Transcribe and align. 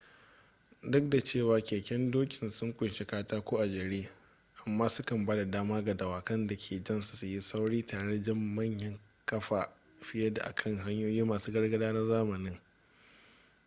duk 0.91 1.09
da 1.09 1.21
cewa 1.23 1.61
keken 1.61 2.11
dokin 2.11 2.49
sun 2.49 2.73
kunshi 2.73 3.05
katako 3.05 3.57
a 3.59 3.65
jere 3.67 4.09
amma 4.65 4.89
su 4.89 5.03
kan 5.03 5.25
ba 5.25 5.35
da 5.35 5.45
dama 5.45 5.81
ga 5.83 5.93
dawakan 5.93 6.47
da 6.47 6.55
ke 6.55 6.83
jan 6.83 7.01
su 7.01 7.25
yin 7.25 7.41
sauri 7.41 7.85
tare 7.85 8.09
da 8.17 8.23
jan 8.23 8.55
manyan 8.55 8.99
kaya 9.25 9.69
fiye 10.01 10.33
da 10.33 10.43
a 10.43 10.55
kan 10.55 10.77
hanyoyi 10.77 11.23
masu 11.23 11.51
gargada 11.51 11.91
na 11.93 12.05
zamanin 12.07 12.59